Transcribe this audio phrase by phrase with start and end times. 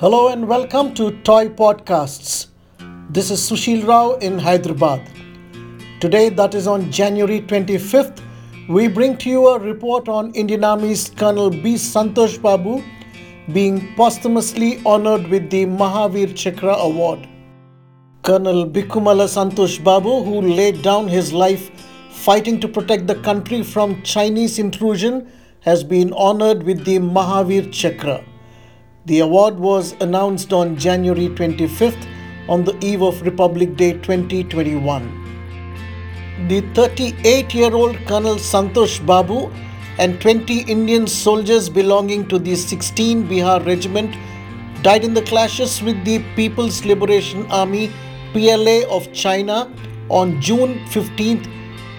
[0.00, 2.46] Hello and welcome to TOI Podcasts.
[3.10, 5.06] This is Sushil Rao in Hyderabad.
[6.00, 8.22] Today, that is on January 25th,
[8.70, 11.74] we bring to you a report on Indian Army's Colonel B.
[11.74, 12.82] Santosh Babu
[13.52, 17.28] being posthumously honored with the Mahavir Chakra Award.
[18.22, 21.70] Colonel Bikkumalla Santosh Babu, who laid down his life
[22.08, 25.30] fighting to protect the country from Chinese intrusion,
[25.60, 28.24] has been honored with the Mahavir Chakra.
[29.06, 32.06] The award was announced on January 25th
[32.50, 36.46] on the eve of Republic Day 2021.
[36.48, 39.50] The 38 year old Colonel Santosh Babu
[39.98, 44.14] and 20 Indian soldiers belonging to the 16 Bihar Regiment
[44.82, 47.90] died in the clashes with the People's Liberation Army
[48.34, 49.72] PLA of China
[50.10, 51.42] on June 15,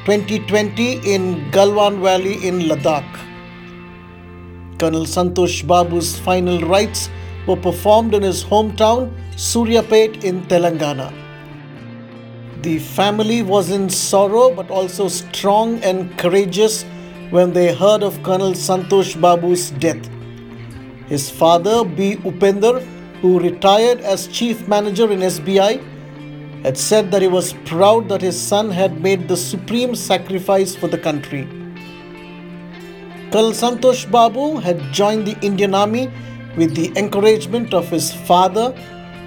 [0.05, 3.30] 2020 in Galwan Valley in Ladakh.
[4.81, 7.07] Colonel Santosh Babu's final rites
[7.45, 11.13] were performed in his hometown Suryapet in Telangana.
[12.63, 16.81] The family was in sorrow but also strong and courageous
[17.29, 20.09] when they heard of Colonel Santosh Babu's death.
[21.07, 22.15] His father, B.
[22.15, 22.83] Upender,
[23.21, 25.79] who retired as chief manager in SBI,
[26.63, 30.87] had said that he was proud that his son had made the supreme sacrifice for
[30.87, 31.60] the country.
[33.31, 36.11] Colonel Santosh Babu had joined the Indian Army
[36.57, 38.73] with the encouragement of his father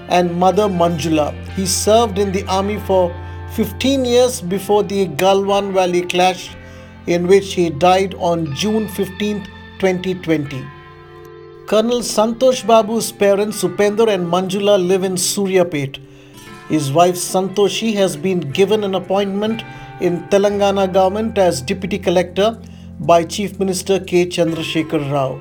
[0.08, 1.33] and mother Manjula.
[1.52, 3.14] He served in the army for
[3.55, 6.55] 15 years before the Galwan Valley clash,
[7.06, 9.42] in which he died on June 15,
[9.78, 10.62] 2020.
[11.66, 15.98] Colonel Santosh Babu's parents Upender and Manjula live in Suryapet.
[16.69, 19.62] His wife Santoshi has been given an appointment
[20.02, 22.60] in Telangana government as deputy collector
[23.00, 24.25] by Chief Minister K.
[24.25, 25.41] Chandrasekhar Rao.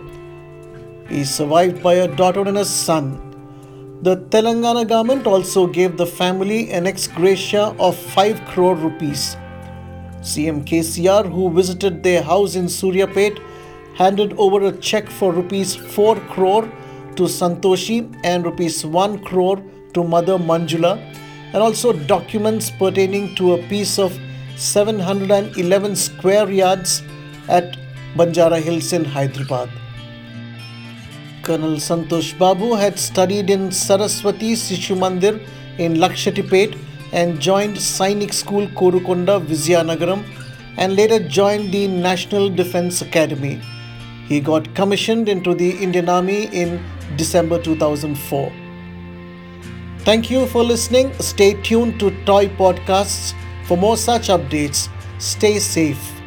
[1.08, 4.00] He is survived by a daughter and a son.
[4.02, 9.38] The Telangana government also gave the family an ex gratia of 5 crore rupees.
[10.22, 13.40] CM KCR, who visited their house in Suryapet,
[13.96, 16.63] handed over a check for rupees 4 crore
[17.16, 19.63] to Santoshi and rupees 1 crore
[19.94, 20.97] to Mother Manjula,
[21.53, 24.19] and also documents pertaining to a piece of
[24.56, 27.03] 711 square yards
[27.48, 27.78] at
[28.16, 29.70] Banjara Hills in Hyderabad.
[31.44, 35.46] Colonel Santosh Babu had studied in Saraswati Sishu Mandir
[35.78, 36.78] in Lakshatipet
[37.12, 40.24] and joined Sainik School Korukonda, Vizianagaram
[40.78, 43.62] and later joined the National Defence Academy.
[44.28, 46.84] He got commissioned into the Indian Army in
[47.18, 48.52] December 2004.
[50.00, 51.14] Thank you for listening.
[51.20, 53.34] Stay tuned to TOI Podcasts
[53.68, 54.90] for more such updates.
[55.20, 56.22] Stay safe.